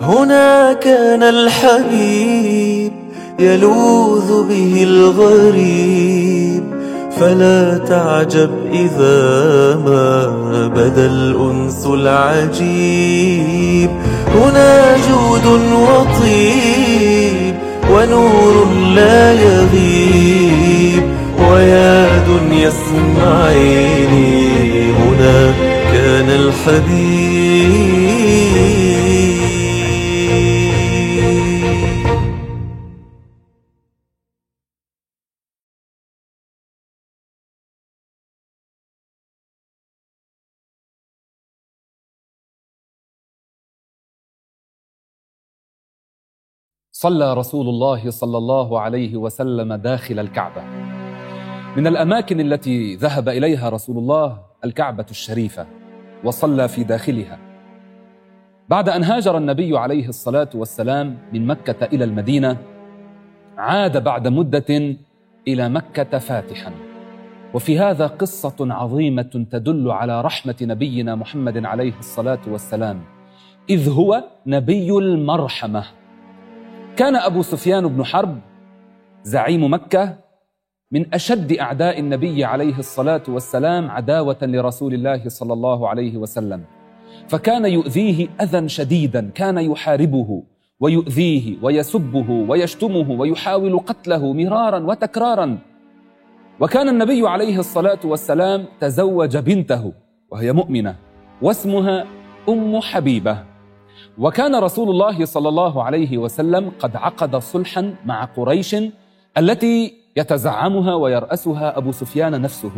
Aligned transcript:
هنا 0.00 0.72
كان 0.72 1.22
الحبيب 1.22 2.92
يلوذ 3.38 4.48
به 4.48 4.82
الغريب. 4.82 6.62
فلا 7.20 7.78
تعجب 7.78 8.50
إذا 8.72 9.76
ما 9.76 10.26
بدا 10.68 11.06
الأنس 11.06 11.86
العجيب. 11.86 13.10
هنا 14.34 14.96
جود 14.96 15.46
وطيب 15.72 17.54
ونور 17.90 18.66
لا 18.94 19.32
يغيب. 19.32 21.02
ويا 21.50 22.22
دنيا 22.26 22.68
اسمعيني 22.68 24.32
هنا 24.92 25.52
كان 25.92 26.28
الحبيب. 26.30 27.91
صلى 47.02 47.34
رسول 47.34 47.68
الله 47.68 48.10
صلى 48.10 48.38
الله 48.38 48.80
عليه 48.80 49.16
وسلم 49.16 49.74
داخل 49.74 50.18
الكعبة. 50.18 50.62
من 51.76 51.86
الأماكن 51.86 52.40
التي 52.40 52.94
ذهب 52.94 53.28
إليها 53.28 53.68
رسول 53.68 53.98
الله 53.98 54.38
الكعبة 54.64 55.06
الشريفة 55.10 55.66
وصلى 56.24 56.68
في 56.68 56.84
داخلها. 56.84 57.38
بعد 58.68 58.88
أن 58.88 59.04
هاجر 59.04 59.36
النبي 59.36 59.78
عليه 59.78 60.08
الصلاة 60.08 60.48
والسلام 60.54 61.18
من 61.32 61.46
مكة 61.46 61.86
إلى 61.86 62.04
المدينة 62.04 62.56
عاد 63.58 64.04
بعد 64.04 64.28
مدة 64.28 64.96
إلى 65.48 65.68
مكة 65.68 66.18
فاتحا. 66.18 66.72
وفي 67.54 67.78
هذا 67.78 68.06
قصة 68.06 68.56
عظيمة 68.60 69.46
تدل 69.50 69.90
على 69.90 70.20
رحمة 70.20 70.56
نبينا 70.62 71.14
محمد 71.14 71.64
عليه 71.64 71.98
الصلاة 71.98 72.40
والسلام 72.46 73.00
إذ 73.70 73.90
هو 73.90 74.24
نبي 74.46 74.90
المرحمة. 74.90 75.84
كان 76.96 77.16
أبو 77.16 77.42
سفيان 77.42 77.88
بن 77.88 78.04
حرب 78.04 78.38
زعيم 79.22 79.72
مكة 79.72 80.16
من 80.90 81.14
أشد 81.14 81.52
أعداء 81.52 82.00
النبي 82.00 82.44
عليه 82.44 82.78
الصلاة 82.78 83.22
والسلام 83.28 83.90
عداوة 83.90 84.38
لرسول 84.42 84.94
الله 84.94 85.28
صلى 85.28 85.52
الله 85.52 85.88
عليه 85.88 86.16
وسلم. 86.16 86.64
فكان 87.28 87.64
يؤذيه 87.64 88.28
أذى 88.40 88.68
شديدا 88.68 89.30
كان 89.34 89.58
يحاربه 89.58 90.42
ويؤذيه 90.80 91.56
ويسبه 91.62 92.30
ويشتمه 92.30 93.10
ويحاول 93.10 93.78
قتله 93.78 94.32
مرارا 94.32 94.78
وتكرارا. 94.78 95.58
وكان 96.60 96.88
النبي 96.88 97.28
عليه 97.28 97.58
الصلاة 97.58 98.00
والسلام 98.04 98.64
تزوج 98.80 99.36
بنته 99.36 99.92
وهي 100.30 100.52
مؤمنة 100.52 100.96
واسمها 101.42 102.06
أم 102.48 102.80
حبيبة. 102.80 103.51
وكان 104.18 104.54
رسول 104.54 104.90
الله 104.90 105.24
صلى 105.24 105.48
الله 105.48 105.82
عليه 105.82 106.18
وسلم 106.18 106.72
قد 106.78 106.96
عقد 106.96 107.36
صلحا 107.36 107.94
مع 108.04 108.24
قريش 108.24 108.76
التي 109.38 109.94
يتزعمها 110.16 110.94
ويرأسها 110.94 111.78
أبو 111.78 111.92
سفيان 111.92 112.42
نفسه. 112.42 112.72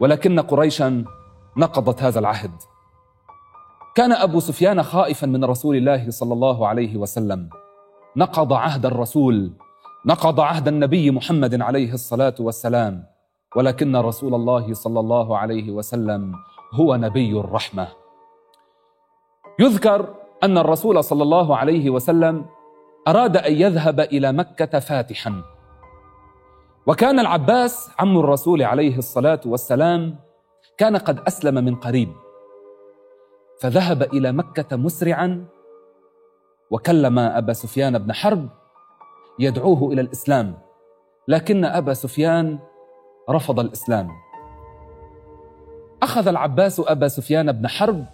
ولكن 0.00 0.40
قريشا 0.40 1.04
نقضت 1.56 2.02
هذا 2.02 2.18
العهد. 2.18 2.50
كان 3.94 4.12
أبو 4.12 4.40
سفيان 4.40 4.82
خائفا 4.82 5.26
من 5.26 5.44
رسول 5.44 5.76
الله 5.76 6.10
صلى 6.10 6.32
الله 6.32 6.68
عليه 6.68 6.96
وسلم. 6.96 7.50
نقض 8.16 8.52
عهد 8.52 8.86
الرسول. 8.86 9.52
نقض 10.06 10.40
عهد 10.40 10.68
النبي 10.68 11.10
محمد 11.10 11.62
عليه 11.62 11.92
الصلاة 11.92 12.34
والسلام. 12.40 13.04
ولكن 13.56 13.96
رسول 13.96 14.34
الله 14.34 14.74
صلى 14.74 15.00
الله 15.00 15.38
عليه 15.38 15.70
وسلم 15.70 16.32
هو 16.74 16.96
نبي 16.96 17.32
الرحمة. 17.40 17.88
يذكر 19.58 20.14
أن 20.42 20.58
الرسول 20.58 21.04
صلى 21.04 21.22
الله 21.22 21.56
عليه 21.56 21.90
وسلم 21.90 22.46
أراد 23.08 23.36
أن 23.36 23.52
يذهب 23.52 24.00
إلى 24.00 24.32
مكة 24.32 24.78
فاتحا. 24.78 25.42
وكان 26.86 27.18
العباس 27.18 27.90
عم 27.98 28.18
الرسول 28.18 28.62
عليه 28.62 28.98
الصلاة 28.98 29.40
والسلام 29.46 30.16
كان 30.78 30.96
قد 30.96 31.20
أسلم 31.26 31.64
من 31.64 31.74
قريب 31.74 32.08
فذهب 33.60 34.02
إلى 34.02 34.32
مكة 34.32 34.76
مسرعا 34.76 35.44
وكلم 36.70 37.18
أبا 37.18 37.52
سفيان 37.52 37.98
بن 37.98 38.12
حرب 38.12 38.48
يدعوه 39.38 39.92
إلى 39.92 40.00
الإسلام 40.00 40.54
لكن 41.28 41.64
أبا 41.64 41.94
سفيان 41.94 42.58
رفض 43.30 43.60
الإسلام. 43.60 44.08
أخذ 46.02 46.28
العباس 46.28 46.80
أبا 46.80 47.08
سفيان 47.08 47.52
بن 47.52 47.68
حرب 47.68 48.04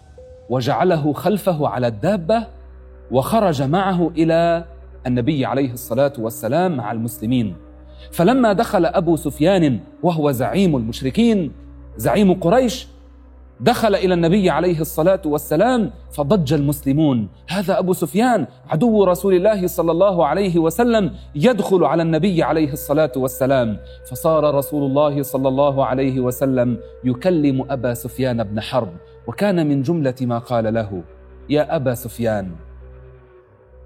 وجعله 0.50 1.12
خلفه 1.12 1.68
على 1.68 1.86
الدابة 1.86 2.46
وخرج 3.10 3.62
معه 3.62 4.10
إلى 4.16 4.64
النبي 5.06 5.46
عليه 5.46 5.72
الصلاة 5.72 6.12
والسلام 6.18 6.76
مع 6.76 6.92
المسلمين. 6.92 7.56
فلما 8.10 8.52
دخل 8.52 8.86
أبو 8.86 9.16
سفيان 9.16 9.80
وهو 10.02 10.30
زعيم 10.30 10.76
المشركين 10.76 11.52
زعيم 11.96 12.34
قريش 12.34 12.88
دخل 13.60 13.94
إلى 13.94 14.14
النبي 14.14 14.50
عليه 14.50 14.80
الصلاة 14.80 15.20
والسلام 15.24 15.90
فضج 16.12 16.52
المسلمون. 16.52 17.28
هذا 17.48 17.78
أبو 17.78 17.92
سفيان 17.92 18.46
عدو 18.70 19.04
رسول 19.04 19.34
الله 19.34 19.66
صلى 19.66 19.92
الله 19.92 20.26
عليه 20.26 20.58
وسلم 20.58 21.10
يدخل 21.34 21.84
على 21.84 22.02
النبي 22.02 22.42
عليه 22.42 22.72
الصلاة 22.72 23.12
والسلام. 23.16 23.76
فصار 24.10 24.54
رسول 24.54 24.82
الله 24.90 25.22
صلى 25.22 25.48
الله 25.48 25.84
عليه 25.84 26.20
وسلم 26.20 26.78
يكلم 27.04 27.66
أبا 27.70 27.94
سفيان 27.94 28.44
بن 28.44 28.60
حرب. 28.60 28.92
وكان 29.26 29.66
من 29.66 29.82
جملة 29.82 30.14
ما 30.20 30.38
قال 30.38 30.74
له 30.74 31.02
يا 31.48 31.76
أبا 31.76 31.94
سفيان 31.94 32.50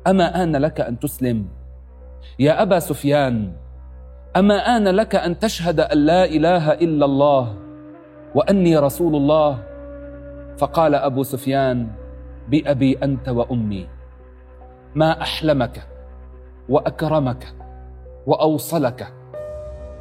أما 0.06 0.42
آن 0.42 0.56
لك 0.56 0.80
أن 0.80 0.98
تسلم؟ 0.98 1.46
يا 2.38 2.62
أبا 2.62 2.78
سفيان 2.78 3.52
أما 4.36 4.76
آن 4.76 4.88
لك 4.88 5.14
أن 5.14 5.38
تشهد 5.38 5.80
أن 5.80 5.98
لا 5.98 6.24
إله 6.24 6.72
إلا 6.72 7.04
الله 7.04 7.44
وأني 8.34 8.78
رسول 8.78 9.16
الله؟ 9.16 9.62
فقال 10.58 10.94
أبو 10.94 11.22
سفيان 11.22 11.86
بأبي 12.48 12.98
أنت 13.02 13.28
وأمي 13.28 13.86
ما 14.94 15.22
أحلمك 15.22 15.86
وأكرمك 16.68 17.54
وأوصلك 18.26 19.12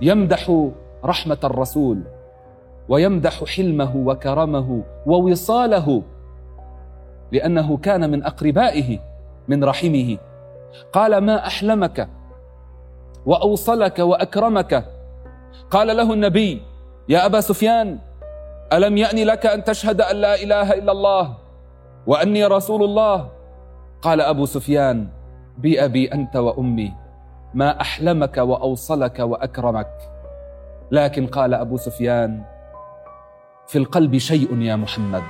يمدح 0.02 0.70
رحمة 1.06 1.38
الرسول. 1.44 2.17
ويمدح 2.90 3.44
حلمه 3.44 3.96
وكرمه 3.96 4.84
ووصاله 5.06 6.04
لأنه 7.32 7.78
كان 7.78 8.12
من 8.12 8.24
أقربائه 8.24 9.00
من 9.48 9.64
رحمه. 9.64 10.18
قال 10.94 11.18
ما 11.18 11.48
أحلمك 11.48 12.10
وأوصلك 13.26 14.00
وأكرمك. 14.00 14.86
قال 15.72 15.98
له 15.98 16.14
النبي 16.14 16.62
يا 17.10 17.26
أبا 17.26 17.42
سفيان 17.42 18.00
ألم 18.74 18.98
يأن 18.98 19.18
لك 19.28 19.46
أن 19.46 19.64
تشهد 19.64 20.02
أن 20.02 20.16
لا 20.16 20.36
إله 20.36 20.74
إلا 20.74 20.92
الله 20.92 21.34
وأني 22.08 22.46
رسول 22.46 22.84
الله؟ 22.84 23.30
قال 24.02 24.22
أبو 24.22 24.46
سفيان 24.46 25.08
بابي 25.58 26.14
أنت 26.14 26.36
وأمي 26.36 26.94
ما 27.54 27.82
أحلمك 27.82 28.38
وأوصلك 28.38 29.20
وأكرمك. 29.20 29.94
لكن 30.92 31.28
قال 31.28 31.54
أبو 31.54 31.78
سفيان 31.78 32.44
في 33.68 33.78
القلب 33.78 34.18
شيء 34.18 34.62
يا 34.62 34.76
محمد. 34.76 35.24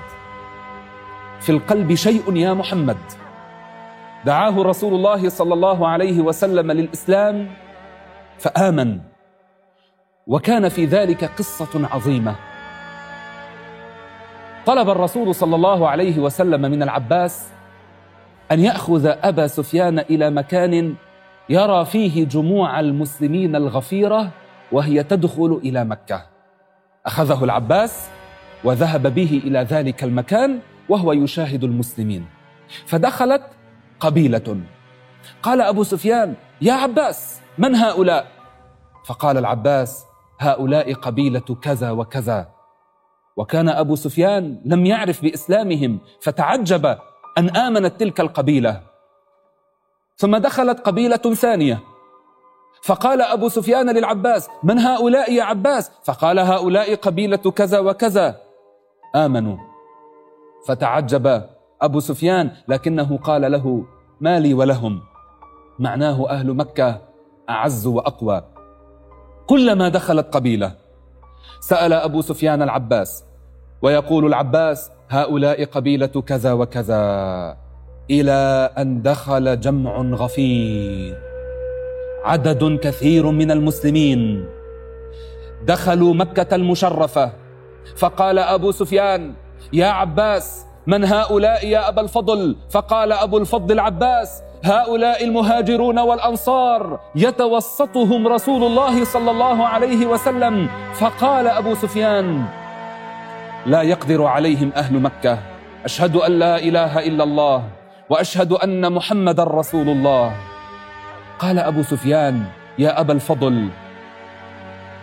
في 1.40 1.50
القلب 1.50 1.94
شيء 1.94 2.36
يا 2.36 2.53
محمد. 2.53 2.98
دعاه 4.25 4.64
رسول 4.64 4.94
الله 4.94 5.29
صلى 5.29 5.53
الله 5.53 5.88
عليه 5.88 6.22
وسلم 6.22 6.72
للإسلام 6.72 7.50
فآمن. 8.40 9.00
وكان 10.28 10.70
في 10.70 10.85
ذلك 10.85 11.23
قصة 11.23 11.88
عظيمة. 11.91 12.35
طلب 14.66 14.90
الرسول 14.90 15.35
صلى 15.35 15.56
الله 15.56 15.90
عليه 15.90 16.20
وسلم 16.20 16.61
من 16.61 16.84
العباس 16.84 17.50
أن 18.52 18.59
يأخذ 18.59 19.06
أبا 19.06 19.47
سفيان 19.47 20.00
إلى 20.00 20.29
مكان 20.29 20.96
يرى 21.50 21.85
فيه 21.85 22.26
جموع 22.26 22.79
المسلمين 22.79 23.56
الغفيرة 23.56 24.29
وهي 24.72 25.03
تدخل 25.03 25.61
إلى 25.64 25.84
مكة. 25.85 26.26
أخذه 27.06 27.44
العباس 27.44 28.09
وذهب 28.64 29.14
به 29.14 29.42
إلى 29.44 29.59
ذلك 29.59 30.04
المكان 30.04 30.59
وهو 30.90 31.14
يشاهد 31.14 31.64
المسلمين. 31.64 32.26
فدخلت 32.86 33.44
قبيلة. 34.00 34.62
قال 35.44 35.62
أبو 35.62 35.84
سفيان 35.84 36.36
يا 36.62 36.74
عباس 36.74 37.42
من 37.58 37.76
هؤلاء؟ 37.76 38.28
فقال 39.06 39.38
العباس 39.38 40.06
هؤلاء 40.40 40.94
قبيلة 40.94 41.58
كذا 41.62 41.92
وكذا. 41.92 42.48
وكان 43.38 43.70
أبو 43.70 43.96
سفيان 43.96 44.62
لم 44.66 44.86
يعرف 44.86 45.22
بإسلامهم 45.22 46.00
فتعجب 46.22 46.98
أن 47.38 47.50
آمنت 47.50 48.00
تلك 48.00 48.20
القبيلة. 48.20 48.82
ثم 50.18 50.38
دخلت 50.38 50.80
قبيلة 50.80 51.18
ثانية. 51.18 51.80
فقال 52.84 53.22
أبو 53.22 53.50
سفيان 53.50 53.90
للعباس 53.90 54.50
من 54.64 54.80
هؤلاء 54.80 55.34
يا 55.34 55.44
عباس؟ 55.44 55.92
فقال 56.04 56.40
هؤلاء 56.40 56.96
قبيلة 56.96 57.38
كذا 57.38 57.80
وكذا. 57.80 58.47
آمنوا. 59.25 59.58
فتعجب 60.67 61.43
أبو 61.81 61.99
سفيان 61.99 62.52
لكنه 62.67 63.17
قال 63.17 63.52
له 63.52 63.85
ما 64.22 64.40
لي 64.40 64.53
ولهم. 64.53 65.02
معناه 65.79 66.29
أهل 66.29 66.53
مكة 66.53 67.02
أعز 67.49 67.87
وأقوى. 67.87 68.41
كلما 69.47 69.90
دخلت 69.90 70.28
قبيلة 70.35 70.72
سأل 71.59 71.93
أبو 71.93 72.22
سفيان 72.22 72.61
العباس 72.61 73.23
ويقول 73.81 74.25
العباس 74.25 74.91
هؤلاء 75.09 75.66
قبيلة 75.66 76.08
كذا 76.08 76.53
وكذا 76.53 77.03
إلى 78.09 78.70
أن 78.78 79.02
دخل 79.02 79.59
جمع 79.59 80.02
غفير. 80.02 81.17
عدد 82.23 82.79
كثير 82.79 83.31
من 83.31 83.52
المسلمين 83.52 84.46
دخلوا 85.66 86.13
مكة 86.13 86.55
المشرفة 86.55 87.47
فقال 87.95 88.39
أبو 88.39 88.72
سفيان 88.72 89.34
يا 89.73 89.87
عباس 89.87 90.66
من 90.87 91.03
هؤلاء 91.05 91.67
يا 91.67 91.89
أبا 91.89 92.01
الفضل؟ 92.01 92.55
فقال 92.69 93.11
أبو 93.11 93.37
الفضل 93.37 93.72
العباس 93.72 94.41
هؤلاء 94.63 95.23
المهاجرون 95.23 95.99
والأنصار 95.99 96.99
يتوسطهم 97.16 98.28
رسول 98.28 98.63
الله 98.63 99.03
صلى 99.03 99.31
الله 99.31 99.67
عليه 99.67 100.05
وسلم. 100.05 100.69
فقال 100.93 101.47
أبو 101.47 101.75
سفيان 101.75 102.45
لا 103.66 103.81
يقدر 103.81 104.25
عليهم 104.25 104.72
أهل 104.75 104.99
مكة. 104.99 105.39
أشهد 105.85 106.16
أن 106.16 106.31
لا 106.31 106.55
إله 106.59 106.99
إلا 106.99 107.23
الله 107.23 107.63
وأشهد 108.09 108.51
أن 108.53 108.93
محمد 108.93 109.39
رسول 109.39 109.89
الله. 109.89 110.35
قال 111.39 111.59
أبو 111.59 111.84
سفيان 111.84 112.43
يا 112.79 112.99
أبا 113.01 113.13
الفضل 113.13 113.69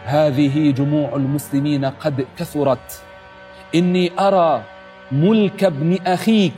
هذه 0.05 0.71
جموع 0.71 1.17
المسلمين 1.17 1.85
قد 1.85 2.27
كثرت. 2.39 3.03
إني 3.75 4.13
أرى 4.21 4.63
ملك 5.13 5.65
ابن 5.65 5.99
أخيك 6.07 6.55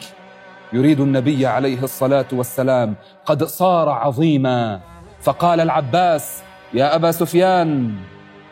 يريد 0.72 1.00
النبي 1.00 1.46
عليه 1.46 1.82
الصلاة 1.82 2.26
والسلام 2.32 2.94
قد 3.24 3.44
صار 3.44 3.88
عظيما. 3.88 4.80
فقال 5.20 5.60
العباس 5.60 6.42
يا 6.74 6.94
أبا 6.94 7.10
سفيان 7.10 7.94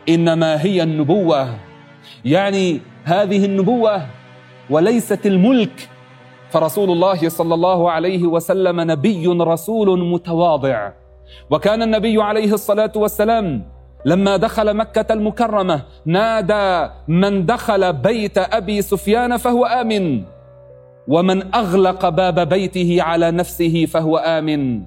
إنما 0.09 0.63
هي 0.65 0.83
النبوة. 0.83 1.49
يعني 2.25 2.81
هذه 3.05 3.45
النبوة 3.45 4.07
وليست 4.71 5.27
الملك. 5.27 5.89
فرسول 6.51 6.91
الله 6.91 7.29
صلى 7.29 7.55
الله 7.55 7.91
عليه 7.91 8.23
وسلم 8.27 8.81
نبي 8.81 9.27
رسول 9.27 10.09
متواضع. 10.11 10.93
وكان 11.51 11.83
النبي 11.83 12.23
عليه 12.23 12.53
الصلاة 12.53 12.93
والسلام 12.97 13.74
لما 14.05 14.37
دخل 14.37 14.77
مكة 14.77 15.13
المكرمة 15.13 15.83
نادى 16.07 16.93
من 17.09 17.47
دخل 17.47 17.93
بيت 17.93 18.39
أبي 18.39 18.83
سفيان 18.83 19.37
فهو 19.37 19.65
آمن. 19.65 20.23
ومن 21.09 21.55
أغلق 21.55 22.09
باب 22.09 22.49
بيته 22.49 23.03
على 23.03 23.31
نفسه 23.31 23.87
فهو 23.87 24.17
آمن. 24.17 24.83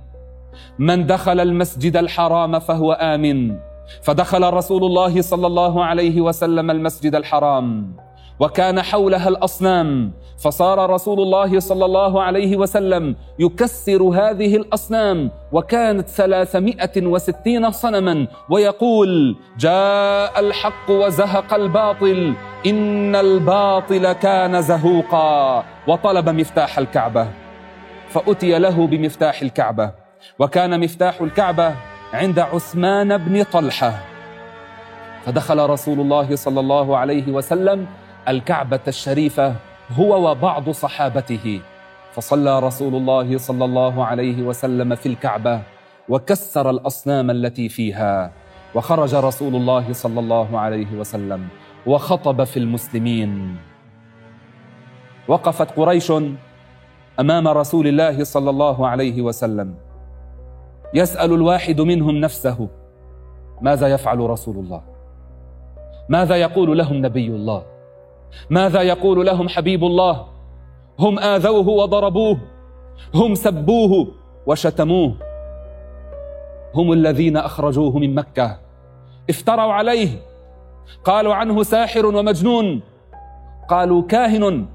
من 0.79 1.05
دخل 1.05 1.39
المسجد 1.39 1.97
الحرام 1.97 2.59
فهو 2.59 2.93
آمن. 2.93 3.57
فدخل 4.03 4.53
رسول 4.53 4.83
الله 4.83 5.21
صلى 5.21 5.47
الله 5.47 5.85
عليه 5.85 6.21
وسلم 6.21 6.71
المسجد 6.71 7.15
الحرام. 7.15 7.95
وكان 8.39 8.81
حولها 8.81 9.29
الأصنام 9.29 10.11
فصار 10.37 10.89
رسول 10.89 11.19
الله 11.19 11.59
صلى 11.59 11.85
الله 11.85 12.23
عليه 12.23 12.57
وسلم 12.57 13.15
يكسر 13.39 14.03
هذه 14.03 14.55
الأصنام 14.55 15.31
وكانت 15.51 16.07
ثلاثمائة 16.07 17.05
وستين 17.05 17.71
صنما 17.71 18.27
ويقول 18.49 19.35
جاء 19.59 20.39
الحق 20.39 20.89
وزهق 20.89 21.53
الباطل 21.53 22.33
إن 22.65 23.15
الباطل 23.15 24.13
كان 24.13 24.61
زهوقا 24.61 25.63
وطلب 25.87 26.29
مفتاح 26.29 26.77
الكعبة 26.77 27.27
فأتي 28.09 28.59
له 28.59 28.87
بمفتاح 28.87 29.41
الكعبة 29.41 29.91
وكان 30.39 30.79
مفتاح 30.79 31.21
الكعبة 31.21 31.75
عند 32.13 32.39
عثمان 32.39 33.17
بن 33.17 33.43
طلحة 33.43 33.93
فدخل 35.25 35.69
رسول 35.69 35.99
الله 35.99 36.35
صلى 36.35 36.59
الله 36.59 36.97
عليه 36.97 37.31
وسلم 37.31 37.87
الكعبة 38.27 38.79
الشريفة 38.87 39.55
هو 39.91 40.31
وبعض 40.31 40.69
صحابته. 40.69 41.61
فصلى 42.13 42.59
رسول 42.59 42.95
الله 42.95 43.37
صلى 43.37 43.65
الله 43.65 44.05
عليه 44.05 44.41
وسلم 44.43 44.95
في 44.95 45.05
الكعبة 45.05 45.61
وكسر 46.09 46.69
الأصنام 46.69 47.31
التي 47.31 47.69
فيها. 47.69 48.31
وخرج 48.75 49.15
رسول 49.15 49.55
الله 49.55 49.93
صلى 49.93 50.19
الله 50.19 50.59
عليه 50.59 50.91
وسلم 50.95 51.47
وخطب 51.87 52.43
في 52.43 52.57
المسلمين. 52.57 53.57
وقفت 55.27 55.71
قريش 55.71 56.11
أمام 57.19 57.47
رسول 57.47 57.87
الله 57.87 58.23
صلى 58.23 58.49
الله 58.49 58.87
عليه 58.87 59.21
وسلم. 59.21 59.75
يسأل 60.93 61.33
الواحد 61.33 61.81
منهم 61.81 62.15
نفسه 62.15 62.69
ماذا 63.61 63.87
يفعل 63.87 64.19
رسول 64.19 64.55
الله؟ 64.57 64.81
ماذا 66.09 66.35
يقول 66.35 66.77
لهم 66.77 67.05
نبي 67.05 67.27
الله؟ 67.27 67.76
ماذا 68.49 68.81
يقول 68.81 69.25
لهم 69.25 69.49
حبيب 69.49 69.83
الله؟ 69.83 70.25
هم 70.99 71.19
آذوه 71.19 71.67
وضربوه 71.69 72.37
هم 73.15 73.35
سبوه 73.35 74.07
وشتموه. 74.47 75.13
هم 76.75 76.91
الذين 76.91 77.37
أخرجوه 77.37 77.97
من 77.97 78.15
مكة. 78.15 78.57
افتروا 79.29 79.73
عليه. 79.73 80.09
قالوا 81.03 81.33
عنه 81.35 81.63
ساحر 81.63 82.05
ومجنون. 82.05 82.81
قالوا 83.69 84.01
كاهن. 84.01 84.65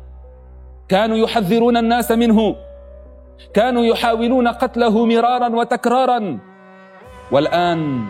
كانوا 0.89 1.17
يحذرون 1.17 1.77
الناس 1.77 2.11
منه. 2.11 2.57
كانوا 3.55 3.85
يحاولون 3.85 4.49
قتله 4.49 5.07
مرارا 5.07 5.49
وتكرارا. 5.49 6.39
والآن 7.33 8.05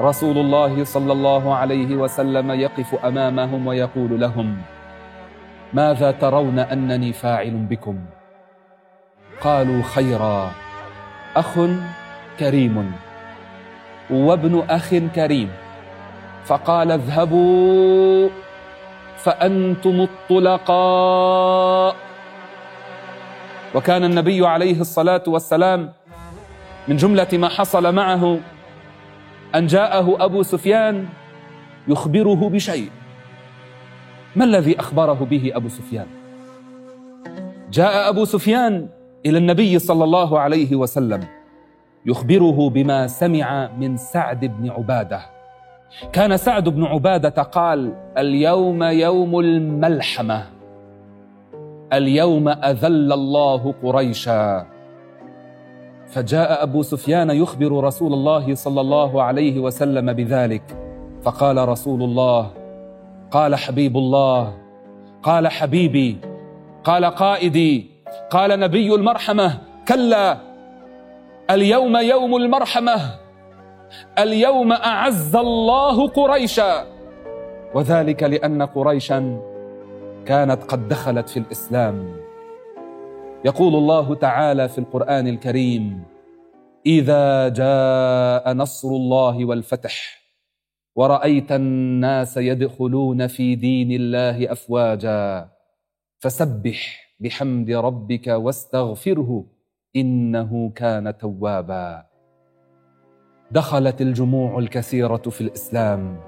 رسول 0.00 0.38
الله 0.38 0.84
صلى 0.84 1.12
الله 1.12 1.54
عليه 1.54 1.96
وسلم 1.96 2.50
يقف 2.50 3.04
أمامهم 3.04 3.66
ويقول 3.66 4.20
لهم 4.20 4.56
ماذا 5.72 6.10
ترون 6.10 6.58
أنني 6.58 7.12
فاعل 7.12 7.50
بكم؟ 7.50 7.98
قالوا 9.40 9.82
خيرا 9.82 10.50
أخ 11.36 11.58
كريم 12.38 12.92
وابن 14.10 14.64
أخ 14.70 14.94
كريم. 15.14 15.50
فقال 16.44 16.92
اذهبوا 16.92 18.28
فأنتم 19.16 20.00
الطلقاء. 20.00 21.96
وكان 23.74 24.04
النبي 24.04 24.46
عليه 24.46 24.80
الصلاة 24.80 25.22
والسلام 25.26 25.92
من 26.88 26.96
جملة 26.96 27.28
ما 27.32 27.48
حصل 27.48 27.94
معه 27.94 28.38
أن 29.54 29.66
جاءه 29.66 30.24
أبو 30.24 30.42
سفيان 30.42 31.06
يخبره 31.88 32.48
بشيء. 32.48 32.90
ما 34.36 34.44
الذي 34.44 34.80
أخبره 34.80 35.26
به 35.30 35.52
أبو 35.54 35.68
سفيان؟ 35.68 36.06
جاء 37.72 38.08
أبو 38.08 38.24
سفيان 38.24 38.88
إلى 39.26 39.38
النبي 39.38 39.78
صلى 39.78 40.04
الله 40.04 40.38
عليه 40.38 40.76
وسلم 40.76 41.20
يخبره 42.06 42.70
بما 42.70 43.06
سمع 43.06 43.70
من 43.78 43.96
سعد 43.96 44.44
بن 44.44 44.70
عبادة. 44.70 45.20
كان 46.12 46.36
سعد 46.36 46.68
بن 46.68 46.84
عبادة 46.84 47.42
قال 47.42 47.92
اليوم 48.18 48.82
يوم 48.82 49.40
الملحمة 49.40 50.46
اليوم 51.92 52.48
أذل 52.48 53.12
الله 53.12 53.74
قريشا. 53.82 54.66
فجاء 56.10 56.62
أبو 56.62 56.82
سفيان 56.82 57.30
يخبر 57.30 57.84
رسول 57.84 58.12
الله 58.12 58.54
صلى 58.54 58.80
الله 58.80 59.22
عليه 59.22 59.60
وسلم 59.60 60.12
بذلك. 60.12 60.62
فقال 61.22 61.68
رسول 61.68 62.02
الله 62.02 62.50
قال 63.30 63.54
حبيب 63.54 63.96
الله 63.96 64.52
قال 65.22 65.48
حبيبي 65.48 66.18
قال 66.84 67.04
قائدي 67.04 67.90
قال 68.30 68.60
نبي 68.60 68.94
المرحمة 68.94 69.58
كلا 69.88 70.38
اليوم 71.50 71.96
يوم 71.96 72.36
المرحمة 72.36 72.96
اليوم 74.18 74.72
أعز 74.72 75.36
الله 75.36 76.08
قريشا. 76.08 76.86
وذلك 77.74 78.22
لأن 78.22 78.62
قريشا 78.62 79.40
كانت 80.26 80.64
قد 80.64 80.88
دخلت 80.88 81.28
في 81.28 81.36
الإسلام. 81.36 82.16
يقول 83.44 83.74
الله 83.74 84.14
تعالى 84.14 84.68
في 84.68 84.78
القرآن 84.78 85.26
الكريم 85.26 86.02
إذا 86.86 87.48
جاء 87.48 88.52
نصر 88.52 88.88
الله 88.88 89.44
والفتح 89.44 90.20
ورأيت 90.96 91.52
الناس 91.52 92.36
يدخلون 92.36 93.26
في 93.26 93.54
دين 93.54 93.90
الله 93.92 94.52
أفواجا 94.52 95.48
فسبح 96.18 97.00
بحمد 97.20 97.70
ربك 97.70 98.26
واستغفره 98.26 99.44
إنه 99.96 100.72
كان 100.76 101.18
توابا. 101.18 102.06
دخلت 103.50 104.00
الجموع 104.00 104.58
الكثيرة 104.58 105.16
في 105.16 105.40
الإسلام. 105.40 106.20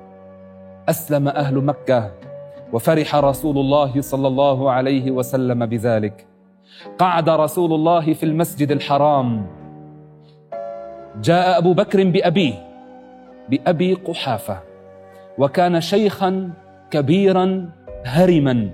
أسلم 0.88 1.28
أهل 1.28 1.64
مكة 1.64 2.14
وفرح 2.72 3.14
رسول 3.14 3.58
الله 3.58 4.00
صلى 4.00 4.28
الله 4.28 4.70
عليه 4.70 5.10
وسلم 5.10 5.66
بذلك. 5.66 6.31
قعد 6.98 7.28
رسول 7.28 7.72
الله 7.72 8.14
في 8.14 8.22
المسجد 8.22 8.70
الحرام. 8.70 9.46
جاء 11.22 11.58
أبو 11.58 11.72
بكر 11.72 12.04
بأبيه 12.04 12.54
بأبي 13.48 13.94
قحافة 13.94 14.60
وكان 15.38 15.80
شيخا 15.80 16.50
كبيرا 16.90 17.70
هرما 18.04 18.70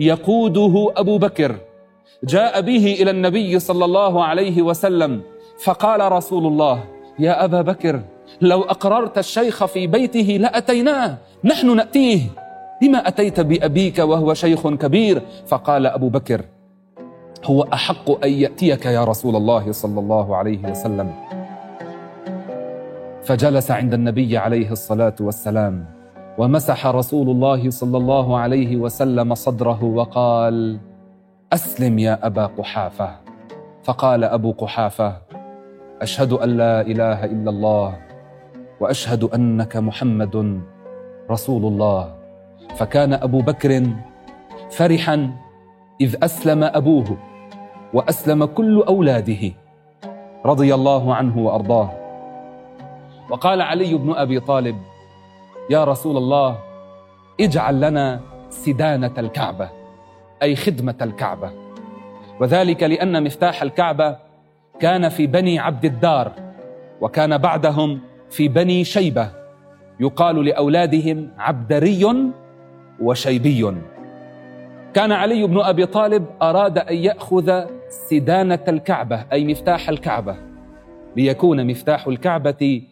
يقوده 0.00 0.92
أبو 0.96 1.18
بكر. 1.18 1.56
جاء 2.24 2.60
به 2.60 2.96
إلى 3.00 3.10
النبي 3.10 3.58
صلى 3.58 3.84
الله 3.84 4.24
عليه 4.24 4.62
وسلم 4.62 5.22
فقال 5.64 6.12
رسول 6.12 6.46
الله 6.46 6.84
يا 7.18 7.44
أبا 7.44 7.62
بكر 7.62 8.00
لو 8.40 8.62
أقررت 8.62 9.18
الشيخ 9.18 9.64
في 9.64 9.86
بيته 9.86 10.36
لأتيناه 10.40 11.16
نحن 11.44 11.76
نأتيه. 11.76 12.20
لما 12.82 13.08
أتيت 13.08 13.40
بأبيك 13.40 13.98
وهو 13.98 14.34
شيخ 14.34 14.68
كبير؟ 14.68 15.22
فقال 15.46 15.86
أبو 15.86 16.08
بكر 16.08 16.44
هو 17.44 17.62
أحق 17.62 18.24
أن 18.24 18.32
يأتيك 18.32 18.86
يا 18.86 19.04
رسول 19.04 19.36
الله 19.36 19.72
صلى 19.72 20.00
الله 20.00 20.36
عليه 20.36 20.70
وسلم. 20.70 21.12
فجلس 23.22 23.70
عند 23.70 23.94
النبي 23.94 24.38
عليه 24.38 24.72
الصلاة 24.72 25.16
والسلام 25.20 25.84
ومسح 26.38 26.86
رسول 26.86 27.30
الله 27.30 27.70
صلى 27.70 27.96
الله 27.98 28.38
عليه 28.38 28.76
وسلم 28.76 29.34
صدره 29.34 29.84
وقال 29.84 30.78
أسلم 31.52 31.98
يا 31.98 32.26
أبا 32.26 32.46
قحافة. 32.46 33.10
فقال 33.84 34.24
أبو 34.24 34.52
قحافة 34.52 35.16
أشهد 36.02 36.32
أن 36.32 36.48
لا 36.56 36.80
إله 36.80 37.24
إلا 37.24 37.50
الله 37.50 37.96
وأشهد 38.80 39.24
أنك 39.24 39.76
محمد 39.76 40.60
رسول 41.30 41.64
الله. 41.64 42.14
فكان 42.76 43.12
أبو 43.12 43.40
بكر 43.40 43.82
فرحا 44.70 45.30
إذ 46.00 46.16
أسلم 46.22 46.64
أبوه. 46.64 47.33
وأسلم 47.94 48.44
كل 48.44 48.82
أولاده 48.88 49.52
رضي 50.46 50.74
الله 50.74 51.14
عنه 51.14 51.38
وأرضاه. 51.38 51.90
وقال 53.30 53.62
علي 53.62 53.94
بن 53.94 54.12
أبي 54.12 54.40
طالب 54.40 54.76
يا 55.70 55.84
رسول 55.84 56.16
الله 56.16 56.58
اجعل 57.40 57.80
لنا 57.80 58.20
سدانة 58.50 59.12
الكعبة 59.18 59.68
أي 60.42 60.56
خدمة 60.56 60.94
الكعبة. 61.02 61.50
وذلك 62.40 62.82
لأن 62.82 63.24
مفتاح 63.24 63.62
الكعبة 63.62 64.16
كان 64.80 65.08
في 65.08 65.26
بني 65.26 65.58
عبد 65.58 65.84
الدار 65.84 66.32
وكان 67.00 67.38
بعدهم 67.38 68.00
في 68.30 68.48
بني 68.48 68.84
شيبة 68.84 69.30
يقال 70.00 70.44
لأولادهم 70.44 71.30
عبدري 71.38 72.32
وشيبي. 73.00 73.74
كان 74.94 75.12
علي 75.12 75.46
بن 75.46 75.60
أبي 75.60 75.86
طالب 75.86 76.26
أراد 76.42 76.78
أن 76.78 76.96
يأخذ 76.96 77.64
سدانة 77.94 78.64
الكعبة 78.68 79.24
أي 79.32 79.44
مفتاح 79.44 79.88
الكعبة. 79.88 80.36
ليكون 81.16 81.66
مفتاح 81.66 82.06
الكعبة 82.06 82.82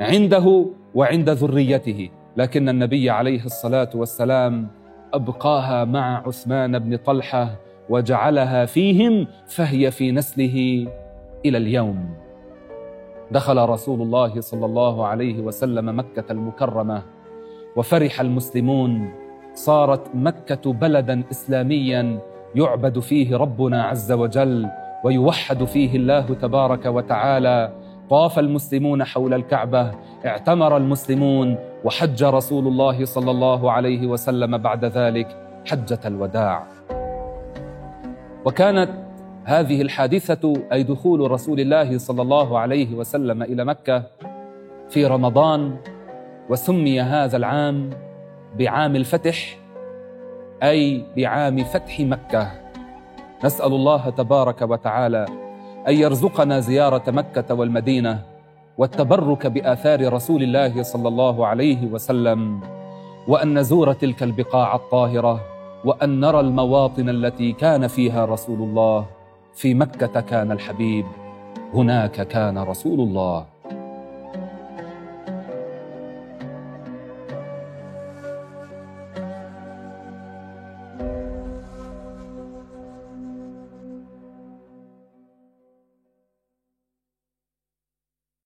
عنده 0.00 0.66
وعند 0.94 1.30
ذريته. 1.30 2.08
لكن 2.36 2.68
النبي 2.68 3.10
عليه 3.10 3.44
الصلاة 3.44 3.90
والسلام 3.94 4.68
أبقاها 5.14 5.84
مع 5.84 6.26
عثمان 6.26 6.78
بن 6.78 6.96
طلحة 6.96 7.56
وجعلها 7.88 8.66
فيهم 8.66 9.26
فهي 9.46 9.90
في 9.90 10.12
نسله 10.12 10.86
إلى 11.46 11.58
اليوم. 11.58 12.14
دخل 13.30 13.68
رسول 13.68 14.02
الله 14.02 14.40
صلى 14.40 14.66
الله 14.66 15.06
عليه 15.06 15.40
وسلم 15.40 15.98
مكة 15.98 16.32
المكرمة 16.32 17.02
وفرح 17.76 18.20
المسلمون. 18.20 19.12
صارت 19.54 20.14
مكة 20.14 20.72
بلدا 20.72 21.22
اسلاميا 21.30 22.18
يعبد 22.54 22.98
فيه 22.98 23.36
ربنا 23.36 23.82
عز 23.84 24.12
وجل 24.12 24.66
ويوحد 25.04 25.64
فيه 25.64 25.96
الله 25.96 26.20
تبارك 26.20 26.86
وتعالى. 26.86 27.72
طاف 28.10 28.38
المسلمون 28.38 29.04
حول 29.04 29.34
الكعبة 29.34 29.90
اعتمر 30.26 30.76
المسلمون 30.76 31.56
وحج 31.84 32.24
رسول 32.24 32.66
الله 32.66 33.04
صلى 33.04 33.30
الله 33.30 33.72
عليه 33.72 34.06
وسلم 34.06 34.58
بعد 34.58 34.84
ذلك 34.84 35.36
حجة 35.66 36.00
الوداع. 36.06 36.62
وكانت 38.44 38.90
هذه 39.44 39.82
الحادثة 39.82 40.52
أي 40.72 40.82
دخول 40.82 41.30
رسول 41.30 41.60
الله 41.60 41.98
صلى 41.98 42.22
الله 42.22 42.58
عليه 42.58 42.94
وسلم 42.94 43.42
إلى 43.42 43.64
مكة 43.64 44.02
في 44.88 45.06
رمضان 45.06 45.76
وسمي 46.50 47.00
هذا 47.00 47.36
العام 47.36 47.90
بعام 48.58 48.96
الفتح 48.96 49.56
أي 50.62 51.04
بعام 51.16 51.64
فتح 51.64 52.00
مكة. 52.00 52.50
نسأل 53.44 53.72
الله 53.72 54.10
تبارك 54.10 54.62
وتعالى 54.62 55.26
أن 55.88 55.94
يرزقنا 55.94 56.60
زيارة 56.60 57.02
مكة 57.10 57.54
والمدينة 57.54 58.22
والتبرك 58.78 59.46
بآثار 59.46 60.12
رسول 60.12 60.42
الله 60.42 60.82
صلى 60.82 61.08
الله 61.08 61.46
عليه 61.46 61.86
وسلم 61.86 62.60
وأن 63.28 63.58
نزور 63.58 63.92
تلك 63.92 64.22
البقاع 64.22 64.74
الطاهرة 64.74 65.40
وأن 65.84 66.20
نرى 66.20 66.40
المواطن 66.40 67.08
التي 67.08 67.52
كان 67.52 67.86
فيها 67.86 68.24
رسول 68.24 68.62
الله. 68.62 69.06
في 69.54 69.74
مكة 69.74 70.20
كان 70.20 70.52
الحبيب 70.52 71.06
هناك 71.74 72.28
كان 72.28 72.58
رسول 72.58 73.00
الله. 73.00 73.51